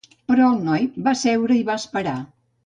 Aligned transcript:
Però 0.29 0.45
el 0.53 0.63
noi 0.69 0.87
va 1.09 1.13
seure 1.19 1.59
i 1.61 1.67
va 1.69 1.77
esperar. 1.83 2.17